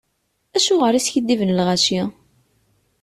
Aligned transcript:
Acuɣer 0.57 0.93
iskiddiben 0.95 1.53
lɣaci? 1.59 2.01